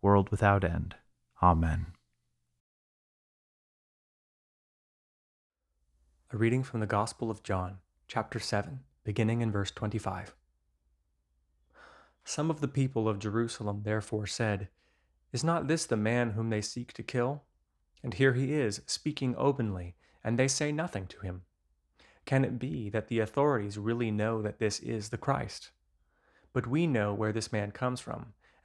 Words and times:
world 0.00 0.30
without 0.30 0.64
end. 0.64 0.94
Amen. 1.42 1.86
A 6.32 6.36
reading 6.36 6.62
from 6.62 6.80
the 6.80 6.86
Gospel 6.86 7.30
of 7.30 7.42
John, 7.42 7.78
chapter 8.06 8.38
7, 8.38 8.80
beginning 9.02 9.40
in 9.40 9.50
verse 9.50 9.70
25. 9.70 10.34
Some 12.24 12.50
of 12.50 12.60
the 12.60 12.68
people 12.68 13.08
of 13.08 13.18
Jerusalem 13.18 13.82
therefore 13.84 14.26
said, 14.26 14.68
Is 15.32 15.42
not 15.42 15.66
this 15.66 15.86
the 15.86 15.96
man 15.96 16.32
whom 16.32 16.50
they 16.50 16.60
seek 16.60 16.92
to 16.92 17.02
kill? 17.02 17.42
And 18.02 18.14
here 18.14 18.34
he 18.34 18.52
is, 18.52 18.82
speaking 18.86 19.34
openly, 19.36 19.96
and 20.22 20.38
they 20.38 20.48
say 20.48 20.70
nothing 20.70 21.06
to 21.06 21.20
him. 21.20 21.42
Can 22.24 22.44
it 22.44 22.58
be 22.58 22.90
that 22.90 23.08
the 23.08 23.20
authorities 23.20 23.78
really 23.78 24.10
know 24.10 24.42
that 24.42 24.58
this 24.58 24.78
is 24.80 25.08
the 25.08 25.18
Christ? 25.18 25.70
But 26.52 26.66
we 26.66 26.86
know 26.86 27.14
where 27.14 27.32
this 27.32 27.50
man 27.50 27.70
comes 27.72 28.00
from 28.00 28.34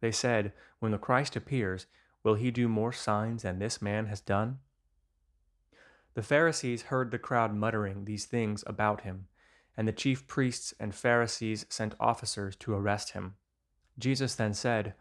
They 0.00 0.12
said, 0.12 0.52
When 0.78 0.92
the 0.92 0.98
Christ 0.98 1.36
appears, 1.36 1.86
will 2.22 2.34
he 2.34 2.50
do 2.50 2.68
more 2.68 2.92
signs 2.92 3.42
than 3.42 3.58
this 3.58 3.82
man 3.82 4.06
has 4.06 4.20
done? 4.20 4.58
The 6.14 6.22
Pharisees 6.22 6.82
heard 6.82 7.10
the 7.10 7.18
crowd 7.18 7.54
muttering 7.54 8.04
these 8.04 8.26
things 8.26 8.64
about 8.66 9.02
him, 9.02 9.26
and 9.76 9.86
the 9.86 9.92
chief 9.92 10.26
priests 10.26 10.74
and 10.80 10.94
Pharisees 10.94 11.64
sent 11.68 11.94
officers 12.00 12.56
to 12.56 12.74
arrest 12.74 13.12
him. 13.12 13.36
Jesus 13.98 14.34
then 14.34 14.54
said, 14.54 14.94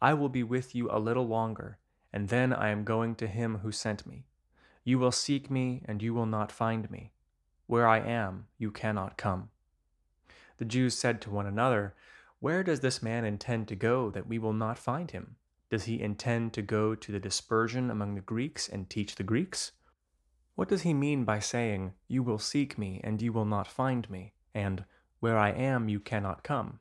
I 0.00 0.14
will 0.14 0.28
be 0.28 0.42
with 0.42 0.74
you 0.74 0.90
a 0.90 1.00
little 1.00 1.26
longer, 1.26 1.78
and 2.12 2.28
then 2.28 2.52
I 2.52 2.68
am 2.68 2.84
going 2.84 3.14
to 3.16 3.26
him 3.26 3.58
who 3.58 3.72
sent 3.72 4.06
me. 4.06 4.26
You 4.84 4.98
will 4.98 5.12
seek 5.12 5.50
me, 5.50 5.82
and 5.86 6.02
you 6.02 6.14
will 6.14 6.26
not 6.26 6.52
find 6.52 6.90
me. 6.90 7.12
Where 7.66 7.86
I 7.86 7.98
am, 7.98 8.46
you 8.56 8.70
cannot 8.70 9.18
come. 9.18 9.50
The 10.58 10.64
Jews 10.64 10.96
said 10.96 11.20
to 11.22 11.30
one 11.30 11.46
another, 11.46 11.94
where 12.40 12.62
does 12.62 12.80
this 12.80 13.02
man 13.02 13.24
intend 13.24 13.66
to 13.66 13.74
go 13.74 14.10
that 14.10 14.28
we 14.28 14.38
will 14.38 14.52
not 14.52 14.78
find 14.78 15.10
him? 15.10 15.36
Does 15.70 15.84
he 15.84 16.00
intend 16.00 16.52
to 16.52 16.62
go 16.62 16.94
to 16.94 17.12
the 17.12 17.18
dispersion 17.18 17.90
among 17.90 18.14
the 18.14 18.20
Greeks 18.20 18.68
and 18.68 18.88
teach 18.88 19.16
the 19.16 19.24
Greeks? 19.24 19.72
What 20.54 20.68
does 20.68 20.82
he 20.82 20.94
mean 20.94 21.24
by 21.24 21.40
saying, 21.40 21.94
You 22.06 22.22
will 22.22 22.38
seek 22.38 22.78
me, 22.78 23.00
and 23.02 23.20
you 23.20 23.32
will 23.32 23.44
not 23.44 23.66
find 23.66 24.08
me, 24.08 24.34
and 24.54 24.84
Where 25.18 25.36
I 25.36 25.50
am, 25.50 25.88
you 25.88 25.98
cannot 25.98 26.44
come? 26.44 26.78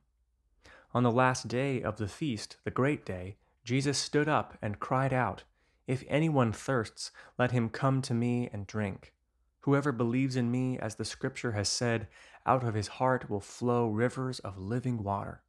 On 0.94 1.02
the 1.02 1.12
last 1.12 1.48
day 1.48 1.82
of 1.82 1.98
the 1.98 2.08
feast, 2.08 2.58
the 2.64 2.72
great 2.72 3.04
day, 3.04 3.38
Jesus 3.64 3.98
stood 3.98 4.30
up 4.30 4.58
and 4.62 4.80
cried 4.80 5.12
out, 5.12 5.44
If 5.88 6.04
anyone 6.08 6.54
thirsts, 6.54 7.12
let 7.40 7.52
him 7.52 7.70
come 7.70 8.04
to 8.04 8.14
me 8.14 8.48
and 8.54 8.68
drink. 8.68 9.14
Whoever 9.62 9.92
believes 9.92 10.36
in 10.36 10.52
me, 10.52 10.78
as 10.78 10.96
the 10.96 11.04
scripture 11.04 11.54
has 11.54 11.68
said, 11.68 12.08
out 12.46 12.64
of 12.64 12.76
his 12.76 12.88
heart 12.88 13.30
will 13.30 13.42
flow 13.42 13.90
rivers 13.90 14.40
of 14.40 14.58
living 14.58 15.04
water. 15.04 15.42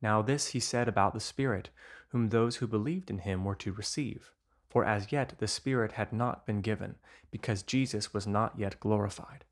Now 0.00 0.22
this 0.22 0.48
he 0.48 0.60
said 0.60 0.88
about 0.88 1.14
the 1.14 1.20
Spirit, 1.20 1.70
whom 2.10 2.28
those 2.28 2.56
who 2.56 2.66
believed 2.66 3.10
in 3.10 3.18
him 3.18 3.44
were 3.44 3.56
to 3.56 3.72
receive. 3.72 4.32
For 4.68 4.84
as 4.84 5.12
yet 5.12 5.34
the 5.38 5.48
Spirit 5.48 5.92
had 5.92 6.12
not 6.12 6.46
been 6.46 6.60
given, 6.60 6.96
because 7.30 7.62
Jesus 7.62 8.12
was 8.12 8.26
not 8.26 8.58
yet 8.58 8.80
glorified. 8.80 9.44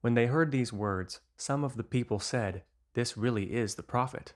When 0.00 0.14
they 0.14 0.26
heard 0.26 0.50
these 0.50 0.72
words, 0.72 1.20
some 1.36 1.64
of 1.64 1.76
the 1.76 1.84
people 1.84 2.18
said, 2.18 2.62
This 2.94 3.16
really 3.16 3.52
is 3.52 3.74
the 3.74 3.82
prophet. 3.82 4.34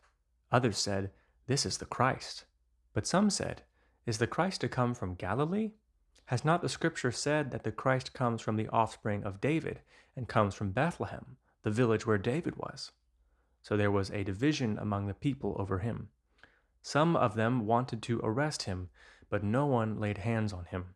Others 0.51 0.79
said, 0.79 1.11
This 1.47 1.67
is 1.67 1.79
the 1.79 1.87
Christ. 1.87 2.45
But 2.95 3.07
some 3.07 3.31
said, 3.31 3.63
Is 4.07 4.19
the 4.19 4.27
Christ 4.27 4.61
to 4.63 4.69
come 4.69 4.95
from 4.95 5.15
Galilee? 5.15 5.73
Has 6.27 6.45
not 6.45 6.63
the 6.63 6.69
Scripture 6.69 7.13
said 7.13 7.51
that 7.51 7.65
the 7.65 7.73
Christ 7.73 8.13
comes 8.13 8.41
from 8.41 8.57
the 8.57 8.69
offspring 8.69 9.25
of 9.25 9.41
David, 9.41 9.81
and 10.17 10.29
comes 10.29 10.55
from 10.55 10.73
Bethlehem, 10.73 11.37
the 11.63 11.71
village 11.71 12.07
where 12.07 12.19
David 12.19 12.57
was? 12.57 12.93
So 13.67 13.77
there 13.77 13.91
was 13.91 14.11
a 14.11 14.23
division 14.23 14.79
among 14.79 15.09
the 15.09 15.15
people 15.15 15.57
over 15.59 15.81
him. 15.81 16.09
Some 16.83 17.17
of 17.17 17.35
them 17.35 17.67
wanted 17.67 18.01
to 18.05 18.21
arrest 18.23 18.63
him, 18.63 18.91
but 19.29 19.43
no 19.43 19.67
one 19.67 19.99
laid 19.99 20.19
hands 20.19 20.53
on 20.53 20.67
him. 20.67 20.95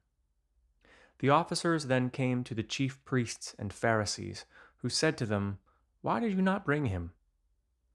The 1.18 1.30
officers 1.30 1.86
then 1.86 2.10
came 2.10 2.44
to 2.44 2.54
the 2.54 2.62
chief 2.62 3.04
priests 3.04 3.56
and 3.58 3.72
Pharisees, 3.72 4.44
who 4.76 4.88
said 4.88 5.18
to 5.18 5.26
them, 5.26 5.58
Why 6.00 6.20
did 6.20 6.32
you 6.32 6.42
not 6.42 6.64
bring 6.64 6.84
him? 6.86 7.10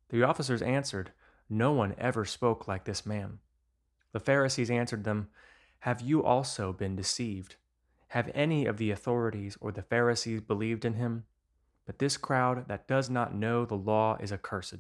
The 0.10 0.24
officers 0.24 0.62
answered, 0.62 1.14
No 1.50 1.72
one 1.72 1.96
ever 1.98 2.26
spoke 2.26 2.68
like 2.68 2.84
this 2.84 3.06
man. 3.06 3.40
The 4.12 4.20
Pharisees 4.20 4.70
answered 4.70 5.06
them, 5.06 5.30
Have 5.80 6.02
you 6.02 6.22
also 6.22 6.74
been 6.74 6.98
deceived? 6.98 7.56
Have 8.10 8.30
any 8.36 8.66
of 8.66 8.76
the 8.76 8.92
authorities 8.92 9.58
or 9.62 9.72
the 9.72 9.84
Pharisees 9.84 10.42
believed 10.42 10.84
in 10.84 10.96
him? 10.96 11.24
But 11.86 12.00
this 12.00 12.18
crowd 12.18 12.68
that 12.68 12.88
does 12.88 13.10
not 13.10 13.36
know 13.36 13.66
the 13.66 13.76
law 13.76 14.18
is 14.20 14.32
accursed. 14.32 14.80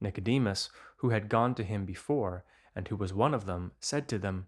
Nicodemus, 0.00 0.70
who 0.98 1.10
had 1.10 1.28
gone 1.28 1.54
to 1.54 1.64
him 1.64 1.84
before, 1.84 2.44
and 2.74 2.86
who 2.88 2.96
was 2.96 3.12
one 3.12 3.34
of 3.34 3.46
them, 3.46 3.72
said 3.80 4.08
to 4.08 4.18
them, 4.18 4.46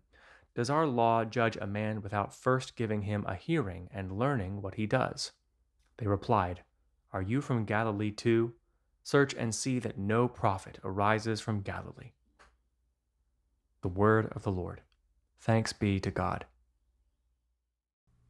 Does 0.54 0.70
our 0.70 0.86
law 0.86 1.24
judge 1.24 1.56
a 1.56 1.66
man 1.66 2.02
without 2.02 2.34
first 2.34 2.76
giving 2.76 3.02
him 3.02 3.24
a 3.26 3.34
hearing 3.34 3.88
and 3.92 4.19
learning 4.19 4.62
what 4.62 4.74
he 4.74 4.86
does? 4.86 5.32
They 5.98 6.06
replied, 6.06 6.62
Are 7.12 7.22
you 7.22 7.40
from 7.40 7.64
Galilee 7.64 8.10
too? 8.10 8.54
Search 9.02 9.34
and 9.34 9.54
see 9.54 9.78
that 9.80 9.98
no 9.98 10.28
prophet 10.28 10.78
arises 10.84 11.40
from 11.40 11.60
Galilee. 11.60 12.12
The 13.82 13.88
word 13.88 14.30
of 14.32 14.44
the 14.44 14.52
Lord. 14.52 14.82
Thanks 15.40 15.72
be 15.72 15.98
to 16.00 16.10
God. 16.10 16.46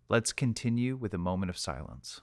Let's 0.08 0.32
continue 0.32 0.96
with 0.96 1.12
a 1.12 1.18
moment 1.18 1.50
of 1.50 1.58
silence. 1.58 2.22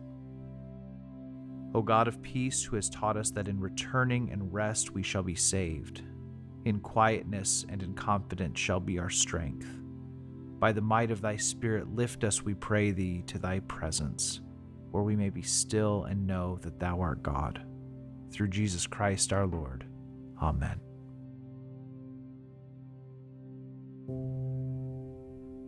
O 1.73 1.81
God 1.81 2.07
of 2.07 2.21
peace, 2.21 2.63
who 2.63 2.75
has 2.75 2.89
taught 2.89 3.17
us 3.17 3.31
that 3.31 3.47
in 3.47 3.59
returning 3.59 4.31
and 4.31 4.53
rest 4.53 4.91
we 4.91 5.03
shall 5.03 5.23
be 5.23 5.35
saved, 5.35 6.03
In 6.65 6.79
quietness 6.79 7.65
and 7.69 7.81
in 7.81 7.93
confidence 7.93 8.59
shall 8.59 8.79
be 8.79 8.99
our 8.99 9.09
strength. 9.09 9.67
By 10.59 10.71
the 10.71 10.81
might 10.81 11.09
of 11.09 11.21
thy 11.21 11.37
Spirit, 11.37 11.95
lift 11.95 12.23
us, 12.23 12.43
we 12.43 12.53
pray 12.53 12.91
thee, 12.91 13.23
to 13.27 13.39
thy 13.39 13.61
presence, 13.61 14.41
where 14.91 15.01
we 15.01 15.15
may 15.15 15.29
be 15.29 15.41
still 15.41 16.03
and 16.03 16.27
know 16.27 16.59
that 16.61 16.79
thou 16.79 16.99
art 17.01 17.23
God. 17.23 17.65
Through 18.31 18.49
Jesus 18.49 18.85
Christ 18.85 19.33
our 19.33 19.47
Lord. 19.47 19.85
Amen. 20.39 20.79